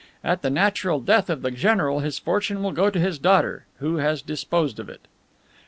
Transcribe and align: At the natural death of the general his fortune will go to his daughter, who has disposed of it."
At 0.23 0.41
the 0.41 0.49
natural 0.49 0.99
death 0.99 1.29
of 1.29 1.43
the 1.43 1.51
general 1.51 1.99
his 1.99 2.17
fortune 2.17 2.63
will 2.63 2.71
go 2.71 2.89
to 2.89 2.99
his 2.99 3.19
daughter, 3.19 3.67
who 3.77 3.97
has 3.97 4.23
disposed 4.23 4.79
of 4.79 4.89
it." 4.89 5.01